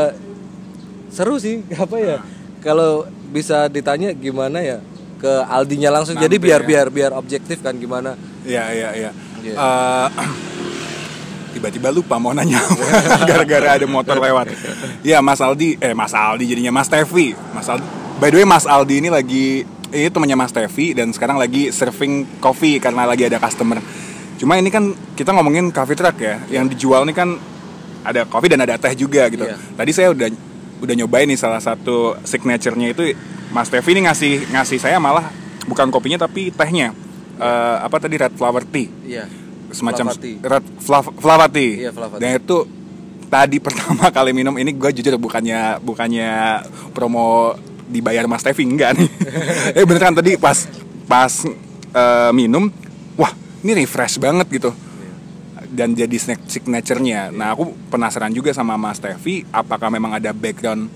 [1.08, 2.18] seru sih apa ya
[2.60, 4.80] kalau bisa ditanya gimana ya
[5.18, 6.68] ke Aldinya langsung jadi Nanti biar ya.
[6.68, 9.12] biar biar objektif kan gimana Iya iya iya.
[9.40, 9.54] Iya.
[9.54, 10.08] Eh,
[11.52, 12.84] tiba-tiba lupa mau nanya apa,
[13.30, 14.52] gara-gara ada motor lewat.
[15.02, 17.36] Iya Mas Aldi, eh Mas Aldi jadinya Mas Tevi.
[17.52, 17.84] Mas Aldi.
[18.18, 22.40] By the way Mas Aldi ini lagi ini temannya Mas Tevi dan sekarang lagi serving
[22.40, 23.78] coffee karena lagi ada customer.
[24.36, 27.36] Cuma ini kan kita ngomongin coffee truck ya, yang dijual ini kan
[28.02, 29.44] ada kopi dan ada teh juga gitu.
[29.44, 29.60] Iya.
[29.78, 30.28] Tadi saya udah
[30.82, 33.14] udah nyobain nih salah satu signaturenya itu
[33.50, 35.30] Mas Tevi ini ngasih ngasih saya malah
[35.64, 36.90] bukan kopinya tapi tehnya.
[37.38, 39.26] eh, apa tadi red flower tea Iya.
[39.72, 40.34] Semacam Flavati.
[40.40, 41.68] red flav- flavati.
[41.82, 42.22] Iya, flavati.
[42.22, 42.58] Dan itu
[43.28, 46.32] tadi pertama kali minum ini gue jujur bukannya bukannya
[46.92, 47.56] promo
[47.88, 49.10] dibayar Mas Tevi enggak nih.
[49.78, 50.68] eh beneran tadi pas
[51.08, 51.32] pas
[51.92, 52.72] eh, minum,
[53.16, 53.32] wah
[53.64, 54.72] ini refresh banget gitu.
[55.72, 57.32] Dan jadi snack signature-nya.
[57.32, 60.92] Nah aku penasaran juga sama Mas Tevi, apakah memang ada background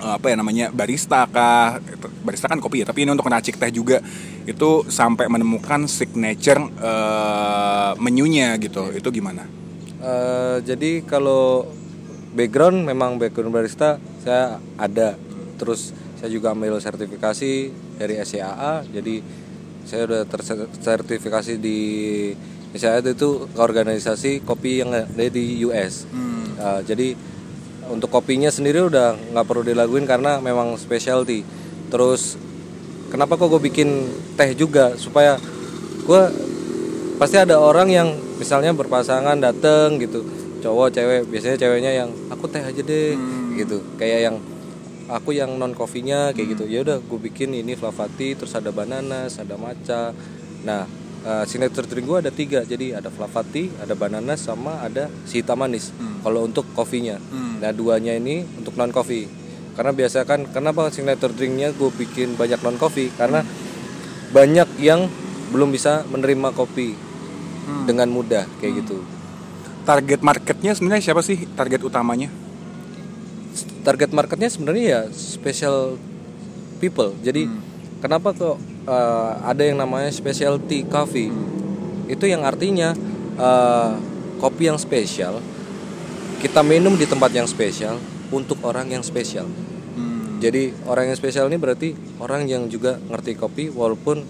[0.00, 1.76] apa ya namanya barista kah
[2.24, 4.00] barista kan kopi ya tapi ini untuk ngeracik teh juga
[4.48, 9.62] itu sampai menemukan signature eh, menunya gitu itu gimana
[10.02, 11.62] Eh, jadi kalau
[12.34, 15.14] background memang background barista saya ada.
[15.62, 17.70] Terus saya juga ambil sertifikasi
[18.02, 18.82] dari SCAA.
[18.90, 19.22] Jadi
[19.86, 21.78] saya udah tersertifikasi di
[22.74, 26.10] SCAA itu organisasi kopi yang ada di US.
[26.58, 27.14] Eh, jadi
[27.90, 31.42] untuk kopinya sendiri udah nggak perlu dilaguin karena memang specialty.
[31.90, 32.38] Terus
[33.10, 33.88] kenapa kok gue bikin
[34.38, 34.94] teh juga?
[34.94, 35.40] Supaya
[36.06, 36.22] gue
[37.18, 40.22] pasti ada orang yang misalnya berpasangan dateng gitu.
[40.62, 43.18] Cowok cewek biasanya ceweknya yang aku teh aja deh
[43.58, 43.82] gitu.
[43.98, 44.36] Kayak yang
[45.10, 46.64] aku yang non coffee-nya kayak gitu.
[46.70, 50.14] Ya udah gue bikin ini flavati terus ada bananas ada matcha.
[50.62, 52.60] Nah eh, signature drink gue ada tiga.
[52.66, 55.94] Jadi ada flavati ada bananas sama ada si hitam manis.
[56.22, 57.18] Kalau untuk kopinya
[57.62, 59.30] nah duanya ini untuk non coffee
[59.78, 63.46] karena biasa kan kenapa signature drinknya gue bikin banyak non coffee karena
[64.34, 65.06] banyak yang
[65.54, 66.98] belum bisa menerima kopi
[67.86, 68.98] dengan mudah kayak gitu.
[69.82, 71.42] target marketnya sebenarnya siapa sih?
[71.58, 72.30] Target utamanya?
[73.82, 75.98] Target marketnya sebenarnya ya special
[76.78, 77.14] people.
[77.22, 77.50] Jadi
[77.98, 81.30] kenapa kok uh, ada yang namanya specialty coffee?
[82.10, 82.92] Itu yang artinya
[83.38, 83.96] uh,
[84.42, 85.38] kopi yang spesial
[86.42, 88.02] kita minum di tempat yang spesial
[88.34, 89.46] untuk orang yang spesial.
[90.42, 94.26] Jadi orang yang spesial ini berarti orang yang juga ngerti kopi walaupun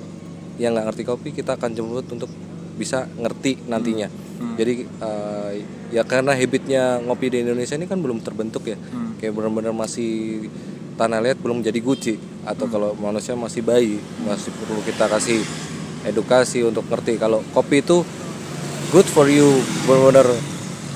[0.61, 2.29] yang nggak ngerti kopi kita akan jemput untuk
[2.77, 4.13] bisa ngerti nantinya.
[4.61, 5.57] Jadi uh,
[5.89, 8.77] ya karena habitnya ngopi di Indonesia ini kan belum terbentuk ya,
[9.17, 10.45] kayak benar-benar masih
[11.03, 12.15] tanah liat belum jadi guci
[12.47, 15.43] atau kalau manusia masih bayi masih perlu kita kasih
[16.07, 18.07] edukasi untuk ngerti kalau kopi itu
[18.95, 19.51] good for you
[19.87, 20.31] benar-benar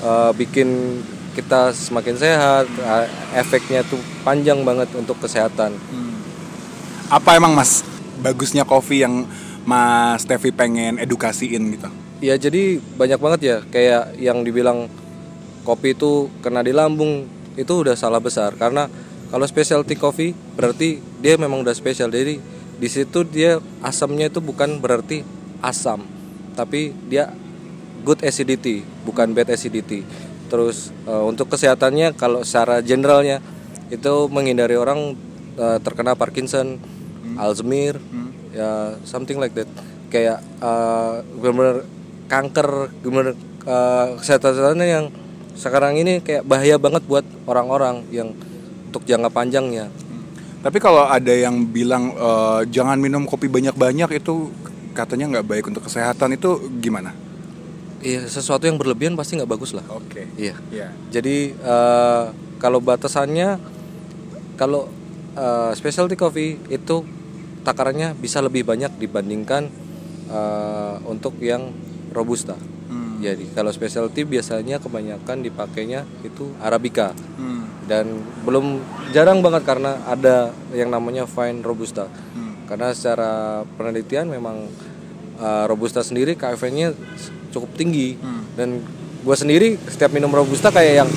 [0.03, 1.01] uh, bikin
[1.37, 3.05] kita semakin sehat uh,
[3.37, 5.77] efeknya tuh panjang banget untuk kesehatan.
[7.13, 7.85] Apa emang mas
[8.19, 9.29] bagusnya kopi yang
[9.63, 11.89] mas Tevi pengen edukasiin gitu?
[12.25, 14.89] Ya jadi banyak banget ya kayak yang dibilang
[15.61, 18.57] kopi itu kena di lambung itu udah salah besar.
[18.57, 18.89] Karena
[19.27, 22.39] kalau specialty coffee berarti dia memang udah spesial jadi
[22.77, 25.25] di situ dia asamnya itu bukan berarti
[25.59, 26.05] asam
[26.57, 27.33] tapi dia
[28.07, 30.07] good acidity bukan bad acidity.
[30.47, 33.43] Terus eh, untuk kesehatannya kalau secara generalnya
[33.91, 35.19] itu menghindari orang
[35.59, 36.79] eh, terkena Parkinson
[37.37, 37.99] Alzheimer
[38.55, 39.67] ya something like that.
[40.07, 41.83] Kayak eh, benar-benar
[42.31, 43.35] kanker benar
[44.23, 45.05] kesehatan-kesehatannya yang
[45.59, 48.31] sekarang ini kayak bahaya banget buat orang-orang yang
[48.97, 49.93] untuk jangka panjangnya.
[50.65, 54.49] Tapi kalau ada yang bilang eh, jangan minum kopi banyak-banyak itu
[54.97, 57.13] katanya nggak baik untuk kesehatan itu gimana?
[58.01, 59.85] Iya sesuatu yang berlebihan pasti nggak bagus lah.
[59.93, 60.25] Oke.
[60.33, 60.57] Iya.
[60.73, 62.23] Ya Jadi eh,
[62.57, 63.61] kalau batasannya
[64.57, 64.89] kalau
[65.37, 67.05] eh, specialty coffee itu
[67.61, 69.69] takarannya bisa lebih banyak dibandingkan
[70.33, 71.69] eh, untuk yang
[72.17, 72.57] robusta.
[72.89, 73.21] Hmm.
[73.21, 77.13] Jadi kalau specialty biasanya kebanyakan dipakainya itu arabica.
[77.37, 77.66] Hmm.
[77.87, 78.83] Dan belum
[79.15, 82.11] jarang banget karena ada yang namanya fine robusta.
[82.67, 84.67] Karena secara penelitian memang
[85.39, 86.91] eh, robusta sendiri KFN-nya
[87.55, 88.19] cukup tinggi.
[88.53, 88.83] Dan
[89.23, 91.09] gue sendiri setiap minum robusta kayak yang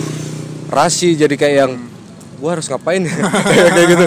[0.71, 1.73] rasi jadi kayak yang
[2.41, 3.13] gue harus ngapain ya?
[3.75, 4.05] kayak gitu.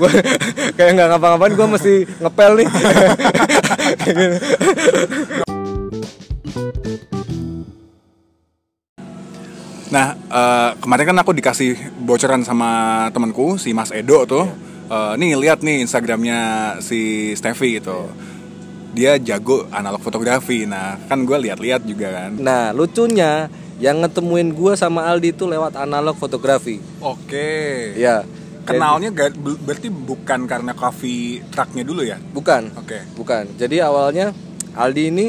[0.00, 0.10] Gue
[0.78, 2.68] kayak nggak ngapa-ngapain gue mesti ngepel nih
[9.96, 11.72] Nah, eh, kemarin kan aku dikasih
[12.04, 12.68] bocoran sama
[13.16, 14.44] temanku si Mas Edo tuh.
[14.92, 16.38] Eh, nih lihat nih Instagramnya
[16.84, 18.04] si Steffi gitu.
[18.92, 20.68] Dia jago analog fotografi.
[20.68, 22.30] Nah, kan gue lihat-lihat juga kan.
[22.36, 23.48] nah lucunya
[23.80, 27.92] yang ngetemuin gue sama Aldi itu lewat analog fotografi Oke.
[27.92, 28.24] ya
[28.64, 32.16] Kenalnya ber- berarti bukan karena coffee trucknya dulu ya?
[32.32, 33.04] bukan Oke.
[33.16, 33.52] Bukan.
[33.60, 34.32] Jadi awalnya
[34.72, 35.26] Aldi ini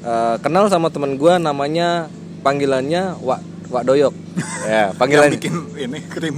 [0.00, 2.08] eh, kenal sama teman gua namanya
[2.40, 4.14] panggilannya Wak Wak Doyok.
[4.64, 6.36] ya, Yang panggilan bikin ini krim.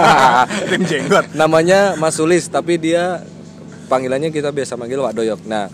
[0.66, 1.24] krim jenggot.
[1.32, 3.20] namanya Mas Sulis tapi dia
[3.86, 5.40] panggilannya kita biasa manggil Wak Doyok.
[5.44, 5.68] Nah,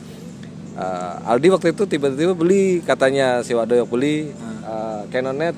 [0.75, 4.35] eh, Aldi waktu itu tiba-tiba beli katanya si Wak Doyok beli
[4.65, 5.55] eh, Canonet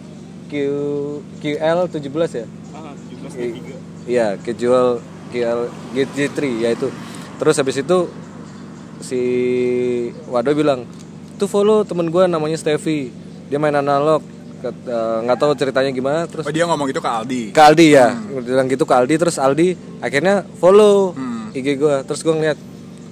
[0.46, 0.54] Q
[1.38, 2.46] QL 17 ya.
[3.34, 4.98] I- Iya, kejual
[5.30, 5.60] QL
[5.92, 6.88] GT3 ya itu.
[7.38, 8.10] Terus habis itu
[9.00, 9.20] si
[10.26, 10.84] Wado bilang
[11.36, 13.08] tuh follow temen gue namanya Stevie
[13.46, 14.20] dia main analog
[14.60, 17.42] Eh, nggak tahu ceritanya gimana terus Oh dia ngomong itu ke Aldi.
[17.56, 18.12] ke Aldi ya.
[18.44, 19.72] Bilang gitu ke Aldi terus Aldi
[20.04, 21.16] akhirnya follow
[21.56, 22.58] IG gue terus gue ngeliat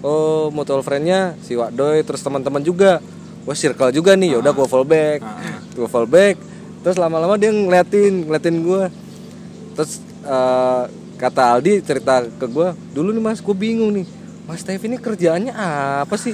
[0.05, 3.01] oh mutual friendnya si Wadoy terus teman-teman juga.
[3.49, 5.25] Wah circle juga nih yaudah gue follow back.
[5.73, 6.37] Gue follow back.
[6.85, 8.83] Terus lama-lama dia ngeliatin ngeliatin gue
[9.73, 10.83] terus eh,
[11.17, 14.05] kata Aldi cerita ke gue dulu nih mas gue bingung nih.
[14.45, 15.53] Mas Tev ini kerjaannya
[16.05, 16.33] apa sih?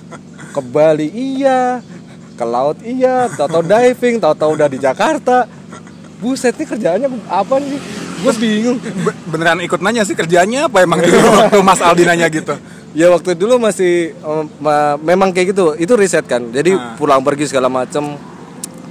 [0.56, 1.84] Ke Bali iya
[2.40, 2.80] ke laut.
[2.80, 5.44] Iya tahu-tahu diving tahu-tahu udah di Jakarta.
[6.16, 7.76] Buset nih kerjaannya apa sih
[8.20, 8.76] gue bingung.
[8.76, 12.56] Be- beneran ikut nanya sih kerjanya apa emang dulu waktu Mas Aldi nanya gitu.
[12.90, 15.72] ya waktu dulu masih em, ma- memang kayak gitu.
[15.74, 16.48] Itu riset kan.
[16.48, 16.96] Jadi Ah.
[16.96, 18.16] pulang pergi segala macem.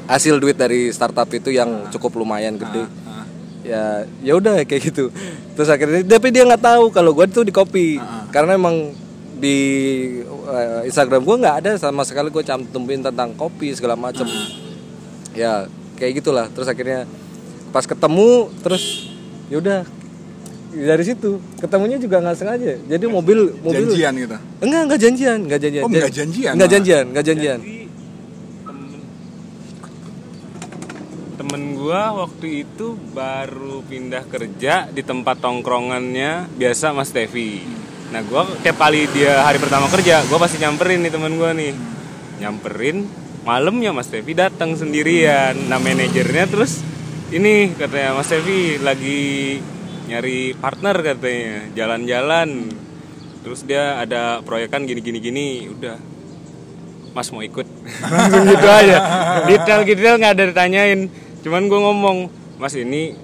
[0.05, 2.85] Hasil duit dari startup itu yang cukup lumayan gede.
[3.03, 3.25] Ah.
[3.61, 3.83] ya
[4.23, 5.13] ya udah kayak gitu.
[5.53, 7.97] Terus akhirnya tapi dia nggak tahu kalau gue tuh di copy.
[7.97, 8.25] Ah.
[8.29, 8.89] karena emang
[9.39, 9.57] di
[10.27, 12.27] eh, Instagram gue nggak ada sama sekali.
[12.29, 14.27] Gue cantumin tentang kopi segala macem.
[14.27, 14.47] Ah.
[15.33, 15.51] ya
[15.95, 16.45] kayak gitulah.
[16.51, 17.07] Terus akhirnya
[17.71, 19.07] pas ketemu terus
[19.49, 19.85] yaudah
[20.69, 22.77] dari situ ketemunya juga nggak sengaja.
[22.85, 24.37] Jadi mobil mobil Janjian gitu.
[24.61, 25.83] enggak enggak janjian enggak janjian.
[25.83, 26.53] Oh, nggak janjian?
[26.53, 27.59] enggak janjian enggak janjian.
[27.59, 27.79] Jadi,
[28.67, 28.89] temen,
[31.41, 37.78] temen gua waktu itu baru pindah kerja di tempat tongkrongannya biasa Mas Tevi.
[38.09, 41.77] Nah gua tiap kali dia hari pertama kerja, gua pasti nyamperin nih temen gua nih,
[42.41, 43.05] nyamperin
[43.45, 45.53] malamnya Mas Tevi datang sendirian.
[45.69, 46.81] Nah manajernya terus
[47.29, 49.21] ini katanya Mas Tevi lagi
[50.09, 52.49] nyari partner katanya, jalan-jalan.
[53.39, 55.95] Terus dia ada proyekan gini-gini gini, udah.
[57.13, 57.65] Mas mau ikut.
[58.09, 58.97] Langsung gitu aja.
[59.47, 61.07] Detail detail nggak ada ditanyain.
[61.45, 62.17] Cuman gue ngomong
[62.59, 63.15] Mas ini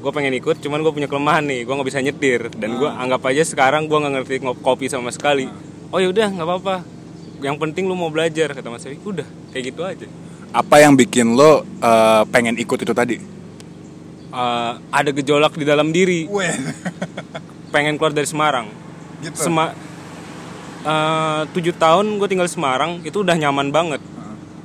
[0.00, 2.40] gue pengen ikut cuman gue punya kelemahan nih gue nggak bisa nyetir.
[2.56, 4.34] Dan gue anggap aja sekarang gue nggak ngerti
[4.64, 5.46] kopi sama sekali.
[5.92, 6.76] Oh yaudah nggak apa-apa.
[7.40, 8.96] Yang penting lu mau belajar kata Mas Ewi.
[9.04, 10.08] Udah kayak gitu aja.
[10.50, 13.16] Apa yang bikin lo eh, pengen ikut itu tadi?
[14.30, 16.24] Eh, ada gejolak di dalam diri.
[17.70, 18.72] Pengen keluar dari Semarang.
[19.20, 19.36] Gitu.
[19.36, 19.76] Sema
[20.80, 24.00] eh, tujuh tahun gue tinggal di Semarang itu udah nyaman banget.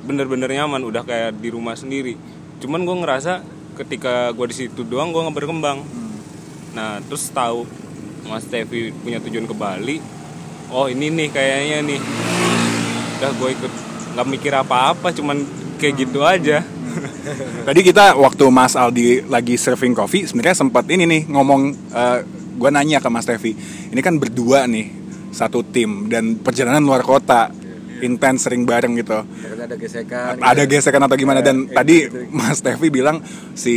[0.06, 2.16] Bener-bener nyaman udah kayak di rumah sendiri.
[2.62, 5.84] Cuman gue ngerasa ketika gue di situ doang gue nggak berkembang.
[6.72, 7.68] Nah terus tahu
[8.26, 9.96] Mas Tevi punya tujuan ke Bali
[10.72, 12.00] oh ini nih kayaknya nih.
[13.20, 13.72] Udah gue ikut.
[14.16, 15.44] Nggak mikir apa-apa cuman
[15.76, 16.64] kayak gitu aja.
[17.68, 21.60] Tadi kita waktu Mas Aldi lagi serving coffee sebenarnya sempat ini nih ngomong
[22.56, 23.52] gue nanya ke Mas Tevi.
[23.92, 24.88] Ini kan berdua nih
[25.36, 27.52] satu tim dan perjalanan luar kota
[28.02, 29.24] intens sering bareng gitu.
[29.24, 31.40] Karena ada gesekan Ada gesekan atau gimana.
[31.40, 32.28] Dan Ya, tadi gitu.
[32.32, 33.22] Mas Tevi bilang
[33.56, 33.76] si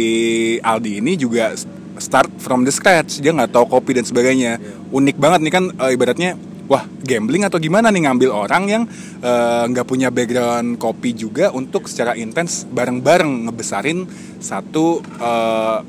[0.60, 1.54] Aldi ini juga
[2.00, 3.20] start from the scratch.
[3.20, 4.58] Dia nggak tahu kopi dan sebagainya.
[4.90, 8.84] Unik banget nih kan eh, ibaratnya wah gambling atau gimana nih ngambil orang yang
[9.20, 14.06] eh, nggak punya background kopi juga untuk secara intens bareng-bareng ngebesarin
[14.38, 15.80] satu eh,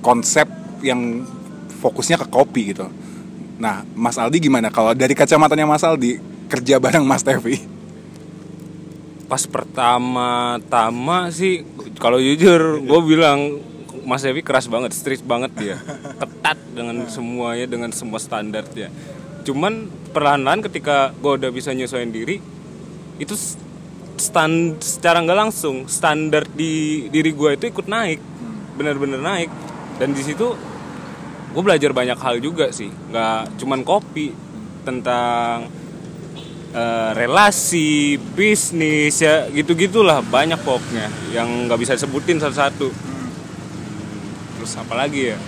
[0.00, 0.48] konsep
[0.80, 1.24] yang
[1.80, 2.88] fokusnya ke kopi gitu.
[3.60, 4.72] Nah Mas Aldi gimana?
[4.72, 7.62] Kalau dari kacamatanya Mas Aldi kerja bareng Mas Tevi
[9.30, 11.62] pas pertama-tama sih
[12.02, 13.62] kalau jujur gue bilang
[14.02, 15.76] Mas Devi keras banget, strict banget dia,
[16.18, 18.90] ketat dengan semuanya, dengan semua standar ya.
[19.46, 22.42] Cuman perlahan-lahan ketika gue udah bisa nyesuaiin diri,
[23.22, 23.34] itu
[24.18, 28.18] stand secara nggak langsung standar di diri gue itu ikut naik,
[28.74, 29.50] bener-bener naik.
[30.02, 30.58] Dan di situ
[31.54, 34.34] gue belajar banyak hal juga sih, nggak cuman kopi
[34.82, 35.70] tentang
[36.74, 42.88] eh, relasi, bisnis ya gitu gitulah banyak pokoknya yang nggak bisa disebutin satu-satu.
[44.60, 45.38] Terus apa lagi ya?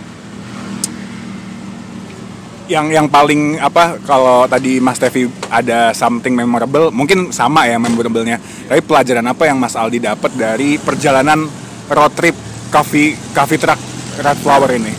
[2.71, 8.39] yang yang paling apa kalau tadi Mas Tevi ada something memorable mungkin sama ya memorablenya
[8.71, 11.45] tapi pelajaran apa yang Mas Aldi dapat dari perjalanan
[11.91, 12.37] road trip
[12.71, 13.81] coffee coffee truck
[14.23, 14.95] Red Flower ini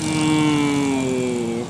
[0.00, 1.62] Hmm,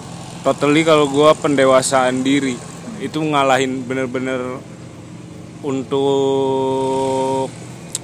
[0.47, 2.70] totally kalau gue pendewasaan diri
[3.01, 4.61] itu ngalahin bener-bener
[5.65, 7.49] untuk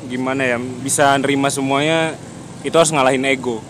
[0.08, 2.16] gimana ya bisa nerima semuanya
[2.64, 3.60] itu harus ngalahin ego.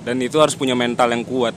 [0.00, 1.52] Dan itu harus punya mental yang kuat.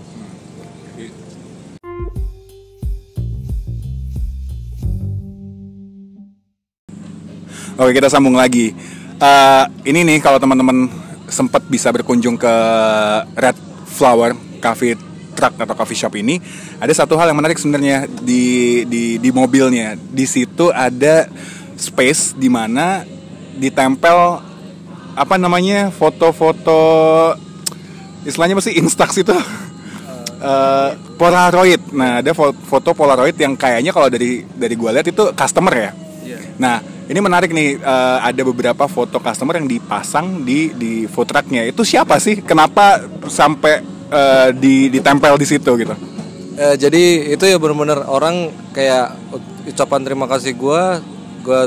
[7.74, 8.76] Oke kita sambung lagi.
[9.17, 10.91] Eh, ini nih kalau teman-teman
[11.32, 12.56] sempat bisa berkunjung ke
[13.34, 13.58] Red
[13.89, 16.38] Flower Coffee Truck atau coffee shop ini
[16.78, 21.28] ada satu hal yang menarik sebenarnya di di di mobilnya di situ ada
[21.76, 23.04] space di mana
[23.58, 24.39] ditempel
[25.13, 26.82] apa namanya foto-foto
[28.26, 29.34] istilahnya apa sih instax itu
[30.41, 31.82] eh, Polaroid.
[31.93, 35.91] Nah, ada fo- foto Polaroid yang kayaknya kalau dari dari gue lihat itu customer ya.
[36.24, 36.38] Iya.
[36.58, 36.76] Nah,
[37.08, 37.78] ini menarik nih.
[37.80, 41.63] eh, ada beberapa foto customer yang dipasang di di food trucknya.
[41.67, 42.41] Itu siapa sih?
[42.41, 45.95] Kenapa sampai eh, di ditempel di situ gitu?
[46.54, 49.17] Eh, jadi itu ya bener-bener orang kayak
[49.65, 51.02] ucapan terima kasih gua
[51.41, 51.65] gua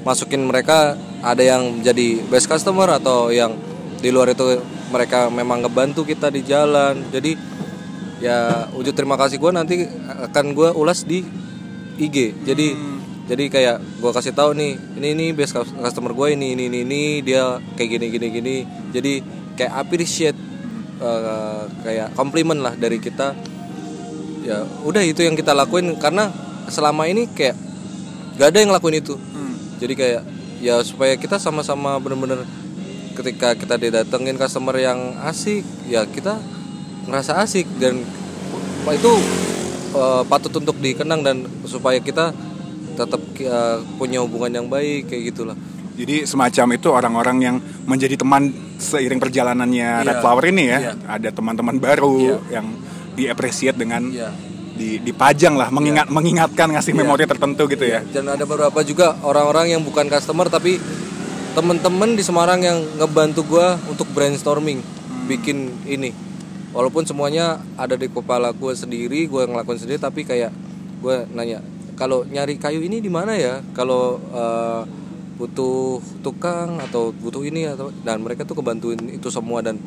[0.00, 3.52] masukin mereka ada yang jadi best customer atau yang
[4.00, 7.04] di luar itu mereka memang ngebantu kita di jalan.
[7.12, 7.36] Jadi
[8.24, 9.84] ya wujud terima kasih gua nanti
[10.32, 11.20] akan gua ulas di
[11.94, 12.74] IG jadi
[13.24, 16.78] jadi kayak gua kasih tahu nih ini ini best cus- customer gue ini ini ini
[16.84, 18.56] ini dia kayak gini gini gini.
[18.92, 19.12] Jadi
[19.56, 20.38] kayak appreciate
[21.00, 23.34] eh, kayak komplimen lah dari kita.
[24.44, 26.28] Ya udah itu yang kita lakuin karena
[26.68, 27.56] selama ini kayak
[28.36, 29.16] gak ada yang ngelakuin itu.
[29.80, 30.22] Jadi kayak
[30.64, 32.44] ya supaya kita sama-sama bener-bener
[33.14, 36.40] ketika kita didatengin customer yang asik ya kita
[37.06, 38.02] ngerasa asik dan
[38.90, 39.12] itu
[39.94, 42.34] eh, patut untuk dikenang dan supaya kita
[42.94, 45.56] tetap eh, punya hubungan yang baik kayak gitulah
[45.94, 50.06] Jadi semacam itu orang-orang yang menjadi teman seiring perjalanannya Iya.
[50.06, 50.78] Red Flower ini ya.
[50.78, 50.92] Iya.
[51.06, 52.38] Ada teman-teman baru Iya.
[52.60, 52.66] yang
[53.14, 54.34] diapresiat dengan Iya.
[54.74, 57.06] di, dipajang lah, mengingat mengingatkan ngasih Iya.
[57.06, 58.02] memori tertentu gitu ya.
[58.10, 60.82] dan ada beberapa juga orang-orang yang bukan customer tapi
[61.54, 64.82] temen-temen di Semarang yang ngebantu gua untuk brainstorming
[65.30, 66.10] bikin ini
[66.74, 70.50] walaupun semuanya ada di kepala gue sendiri gue ngelakuin sendiri tapi kayak
[70.98, 71.62] gue nanya
[71.94, 74.82] kalau nyari kayu ini di mana ya kalau eh,
[75.34, 79.78] butuh tukang atau butuh ini atau dan mereka tuh kebantuin itu semua dan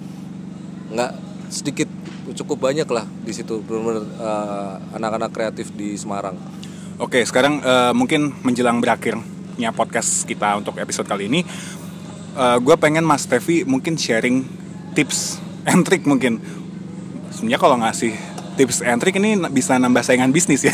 [0.92, 1.12] nggak
[1.48, 1.88] sedikit
[2.36, 6.36] cukup banyak lah di situ benar-benar eh, anak-anak kreatif di Semarang
[6.98, 11.46] Oke, sekarang eh, mungkin menjelang berakhirnya podcast kita untuk episode kali ini,
[12.38, 14.46] gue pengen Mas Tevi mungkin sharing
[14.98, 15.38] tips
[15.70, 16.42] and trick mungkin.
[17.34, 18.14] Sebenarnya kalau ngasih
[18.58, 20.74] tips and trick ini bisa nambah saingan bisnis ya.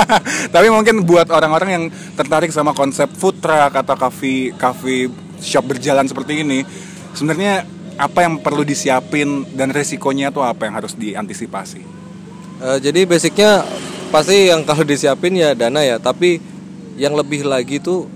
[0.54, 1.84] Tapi mungkin buat orang-orang yang
[2.16, 6.64] tertarik sama konsep food truck atau coffee coffee shop berjalan seperti ini,
[7.12, 7.68] sebenarnya
[8.00, 11.82] apa yang perlu disiapin dan resikonya tuh apa yang harus diantisipasi?
[12.58, 13.62] Eh, jadi basicnya
[14.08, 16.40] pasti yang kalau disiapin ya dana ya, tapi
[16.98, 18.08] yang lebih lagi tuh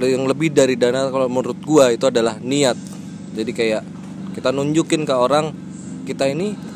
[0.00, 2.78] yang lebih dari dana kalau menurut gua itu adalah niat.
[3.34, 3.82] Jadi kayak
[4.38, 5.54] kita nunjukin ke orang
[6.04, 6.73] kita ini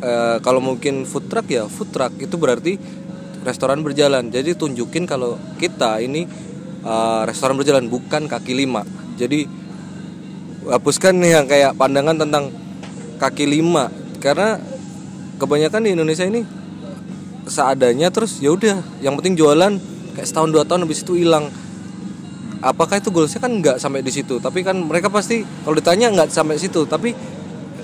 [0.00, 2.76] eh, kalau mungkin food truck ya food truck itu berarti
[3.46, 4.28] restoran berjalan.
[4.28, 6.26] Jadi tunjukin kalau kita ini
[6.82, 8.82] eh, restoran berjalan bukan kaki lima.
[9.16, 9.46] Jadi
[10.66, 12.50] hapuskan nih yang kayak pandangan tentang
[13.22, 13.88] kaki lima.
[14.18, 14.58] Karena
[15.38, 16.42] kebanyakan di Indonesia ini
[17.46, 19.78] seadanya terus ya udah yang penting jualan
[20.18, 21.48] kayak setahun dua tahun habis itu hilang.
[22.64, 23.38] Apakah itu goalsnya?
[23.38, 24.42] Kan nggak sampai di situ.
[24.42, 26.88] Tapi kan mereka pasti kalau ditanya nggak sampai situ.
[26.88, 27.14] Tapi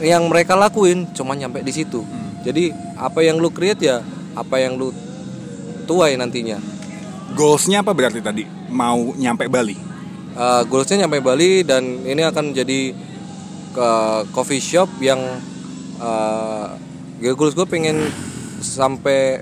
[0.03, 2.03] yang mereka lakuin cuma nyampe di situ.
[2.43, 4.03] Jadi apa yang lu create ya
[4.35, 4.91] apa yang lu
[5.87, 6.59] tuai nantinya.
[7.33, 8.45] Goalsnya apa berarti tadi?
[8.69, 9.93] Mau nyampe Bali?
[10.37, 12.93] uh, goalsnya nyampe Bali dan ini akan jadi
[13.73, 13.89] ke
[14.37, 15.21] coffee shop yang
[15.97, 16.77] uh,
[17.23, 18.05] ya goals gue pengen
[18.61, 19.41] sampai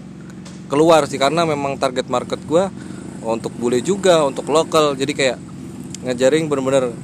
[0.71, 2.65] keluar sih karena memang target market gue
[3.27, 4.95] untuk bule juga untuk lokal.
[4.95, 5.39] Jadi kayak
[6.07, 6.95] ngejaring bener-bener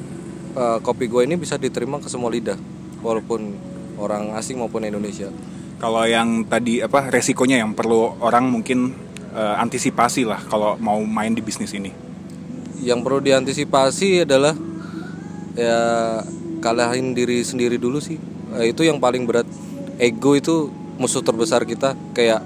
[0.56, 2.56] uh, kopi gue ini bisa diterima ke semua lidah
[3.06, 3.54] walaupun
[4.02, 5.30] orang asing maupun Indonesia.
[5.78, 8.90] Kalau yang tadi apa resikonya yang perlu orang mungkin
[9.30, 11.94] eh, antisipasi lah kalau mau main di bisnis ini.
[12.76, 14.52] yang perlu diantisipasi adalah
[15.56, 15.80] ya
[16.60, 18.20] kalahin diri sendiri dulu sih.
[18.60, 19.48] Eh, itu yang paling berat.
[19.96, 20.68] Ego itu
[21.00, 21.96] musuh terbesar kita.
[22.12, 22.44] Kayak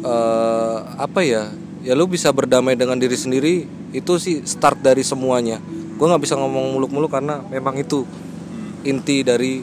[0.00, 1.52] eh, apa ya?
[1.84, 5.60] Ya lu bisa berdamai dengan diri sendiri itu sih start dari semuanya.
[6.00, 8.08] Gue nggak bisa ngomong muluk-muluk karena memang itu
[8.86, 9.62] inti dari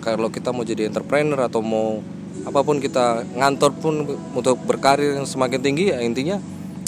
[0.00, 2.00] kalau kita mau jadi entrepreneur atau mau
[2.46, 3.94] apa pun kita ngantor pun
[4.36, 6.38] untuk berkarir yang semakin tinggi ya intinya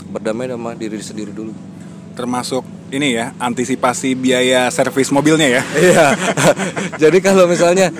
[0.08, 1.52] berdamai sama diri sendiri dulu
[2.18, 5.62] Termasuk ini ya antisipasi biaya servis mobilnya ya.
[5.86, 6.06] Iya.
[6.98, 7.94] jadi kalau misalnya,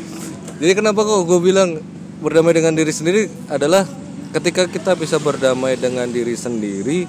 [0.59, 1.79] jadi kenapa kok gue bilang
[2.19, 3.87] berdamai dengan diri sendiri adalah
[4.35, 7.07] ketika kita bisa berdamai dengan diri sendiri,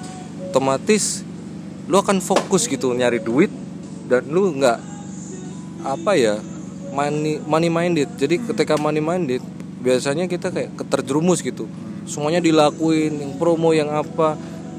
[0.54, 1.26] otomatis
[1.90, 3.50] lu akan fokus gitu nyari duit
[4.06, 4.78] dan lu nggak
[5.82, 6.38] apa ya
[6.90, 8.08] money money minded.
[8.18, 9.42] Jadi ketika money minded
[9.80, 11.64] biasanya kita kayak keterjerumus gitu.
[12.04, 14.34] Semuanya dilakuin, yang promo yang apa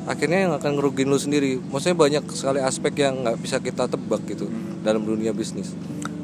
[0.05, 1.57] akhirnya yang akan ngerugiin lu sendiri.
[1.57, 4.49] Maksudnya banyak sekali aspek yang nggak bisa kita tebak gitu
[4.85, 5.73] dalam dunia bisnis.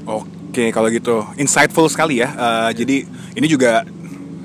[0.08, 2.30] Oke kalau gitu insightful sekali ya.
[2.34, 2.98] Eh, jadi
[3.38, 3.84] ini juga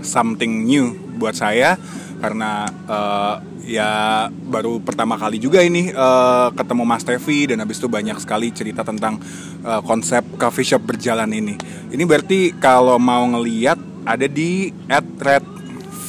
[0.02, 1.78] something new buat saya
[2.22, 3.34] karena eh,
[3.66, 3.90] ya
[4.30, 8.86] baru pertama kali juga ini eh, ketemu Mas Tevi dan habis itu banyak sekali cerita
[8.86, 9.18] tentang
[9.66, 11.58] eh, konsep coffee shop berjalan ini.
[11.90, 15.42] Ini berarti kalau mau ngeliat ada di at red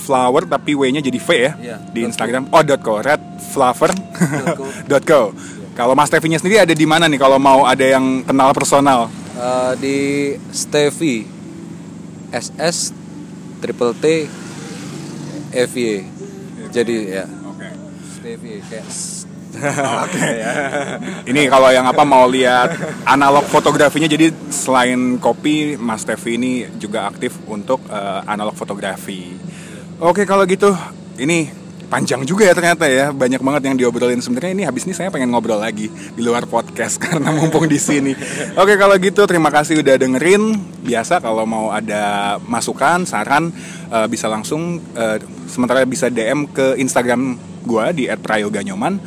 [0.05, 2.53] flower tapi w-nya jadi v ya Iya, di Instagram.
[2.53, 3.01] Oh dot co.
[3.01, 3.89] Red flower.
[4.91, 5.34] Dot co.
[5.74, 9.09] Kalau Mas Tevinya sendiri ada di mana nih kalau mau ada yang kenal personal?
[9.34, 9.97] Eh, di
[10.53, 11.26] Stevie
[12.30, 12.93] SS
[13.57, 14.05] triple T
[15.54, 15.89] FY
[16.70, 17.26] jadi ya.
[17.45, 17.68] Oke.
[18.12, 19.26] Stevie kayak s-
[21.30, 22.74] Ini kalau yang apa mau lihat
[23.06, 29.38] analog fotografinya jadi selain kopi Mas Tevi ini juga aktif untuk eh, analog fotografi.
[30.01, 30.74] Oke kalau gitu
[31.16, 31.54] ini
[31.88, 35.31] panjang juga ya ternyata ya banyak banget yang diobrolin sebenarnya ini habis ini saya pengen
[35.31, 38.13] ngobrol lagi di luar podcast karena mumpung di sini.
[38.59, 40.59] Oke kalau gitu terima kasih udah dengerin.
[40.84, 43.51] Biasa kalau mau ada masukan saran
[43.91, 45.17] eh, bisa langsung eh,
[45.47, 48.99] sementara bisa DM ke Instagram gua di @prayoganyoman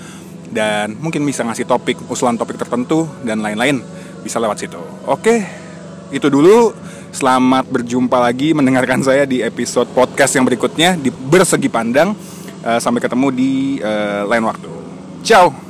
[0.50, 3.82] dan mungkin bisa ngasih topik, usulan topik tertentu dan lain-lain
[4.22, 4.80] bisa lewat situ.
[5.06, 5.44] Oke,
[6.10, 6.74] itu dulu.
[7.16, 12.12] Selamat berjumpa lagi mendengarkan saya di episode podcast yang berikutnya di Bersegi Pandang.
[12.66, 14.70] Eh, sampai ketemu di eh, lain waktu.
[15.22, 15.65] Ciao.